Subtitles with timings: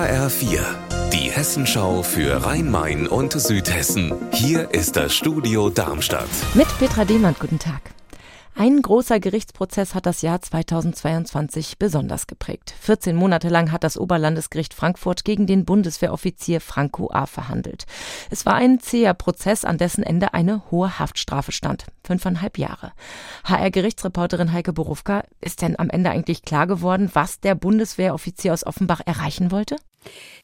[0.00, 0.62] HR4,
[1.12, 4.14] die Hessenschau für Rhein-Main und Südhessen.
[4.32, 6.30] Hier ist das Studio Darmstadt.
[6.54, 7.82] Mit Petra Demand, guten Tag.
[8.54, 12.74] Ein großer Gerichtsprozess hat das Jahr 2022 besonders geprägt.
[12.80, 17.26] 14 Monate lang hat das Oberlandesgericht Frankfurt gegen den Bundeswehroffizier Franco A.
[17.26, 17.84] verhandelt.
[18.30, 21.84] Es war ein zäher Prozess, an dessen Ende eine hohe Haftstrafe stand.
[22.04, 22.92] Fünfeinhalb Jahre.
[23.44, 29.02] HR-Gerichtsreporterin Heike Borufka, ist denn am Ende eigentlich klar geworden, was der Bundeswehroffizier aus Offenbach
[29.04, 29.76] erreichen wollte?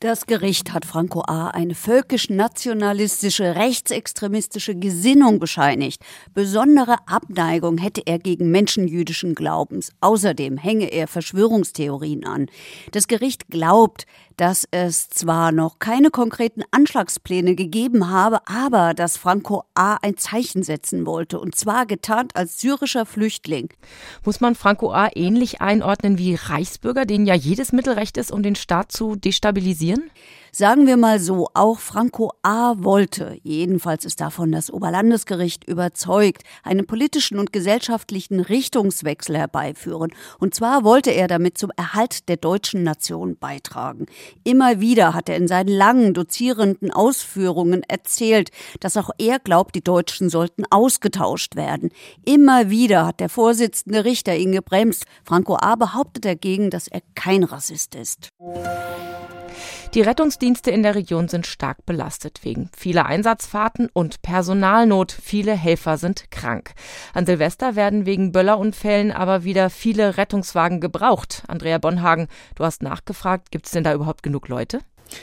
[0.00, 1.48] Das Gericht hat Franco A.
[1.48, 6.02] eine völkisch-nationalistische, rechtsextremistische Gesinnung bescheinigt.
[6.34, 9.90] Besondere Abneigung hätte er gegen menschenjüdischen Glaubens.
[10.00, 12.46] Außerdem hänge er Verschwörungstheorien an.
[12.92, 19.64] Das Gericht glaubt, dass es zwar noch keine konkreten Anschlagspläne gegeben habe, aber dass Franco
[19.74, 19.96] A.
[20.02, 23.70] ein Zeichen setzen wollte, und zwar getarnt als syrischer Flüchtling.
[24.24, 25.08] Muss man Franco A.
[25.14, 30.10] ähnlich einordnen wie Reichsbürger, denen ja jedes Mittel recht ist, um den Staat zu destabilisieren?
[30.58, 32.76] Sagen wir mal so, auch Franco A.
[32.78, 40.14] wollte, jedenfalls ist davon das Oberlandesgericht überzeugt, einen politischen und gesellschaftlichen Richtungswechsel herbeiführen.
[40.38, 44.06] Und zwar wollte er damit zum Erhalt der deutschen Nation beitragen.
[44.44, 48.48] Immer wieder hat er in seinen langen dozierenden Ausführungen erzählt,
[48.80, 51.90] dass auch er glaubt, die Deutschen sollten ausgetauscht werden.
[52.24, 55.04] Immer wieder hat der Vorsitzende Richter ihn gebremst.
[55.22, 55.76] Franco A.
[55.76, 58.30] behauptet dagegen, dass er kein Rassist ist.
[59.96, 65.10] Die Rettungsdienste in der Region sind stark belastet wegen vieler Einsatzfahrten und Personalnot.
[65.10, 66.74] Viele Helfer sind krank.
[67.14, 71.44] An Silvester werden wegen Böllerunfällen aber wieder viele Rettungswagen gebraucht.
[71.48, 74.80] Andrea Bonhagen, du hast nachgefragt, gibt es denn da überhaupt genug Leute?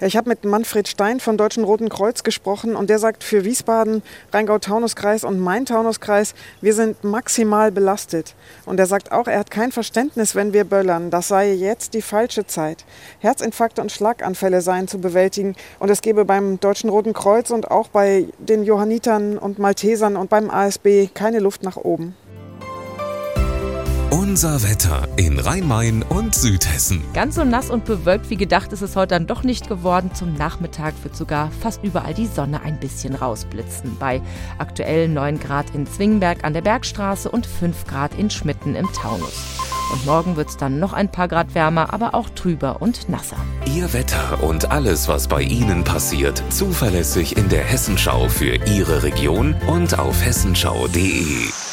[0.00, 3.44] Ja, ich habe mit Manfred Stein vom Deutschen Roten Kreuz gesprochen und der sagt, für
[3.44, 4.02] Wiesbaden,
[4.32, 8.34] Rheingau-Taunus-Kreis und Main-Taunus-Kreis, wir sind maximal belastet.
[8.64, 11.10] Und er sagt auch, er hat kein Verständnis, wenn wir böllern.
[11.10, 12.84] Das sei jetzt die falsche Zeit.
[13.20, 17.88] Herzinfarkte und Schlaganfälle seien zu bewältigen und es gebe beim Deutschen Roten Kreuz und auch
[17.88, 22.14] bei den Johannitern und Maltesern und beim ASB keine Luft nach oben.
[24.18, 27.04] Unser Wetter in Rhein-Main und Südhessen.
[27.12, 30.10] Ganz so nass und bewölkt wie gedacht ist es heute dann doch nicht geworden.
[30.14, 33.98] Zum Nachmittag wird sogar fast überall die Sonne ein bisschen rausblitzen.
[34.00, 34.22] Bei
[34.56, 39.34] aktuell 9 Grad in Zwingenberg an der Bergstraße und 5 Grad in Schmitten im Taunus.
[39.92, 43.36] Und morgen wird es dann noch ein paar Grad wärmer, aber auch trüber und nasser.
[43.66, 49.54] Ihr Wetter und alles, was bei Ihnen passiert, zuverlässig in der Hessenschau für Ihre Region
[49.66, 51.65] und auf hessenschau.de.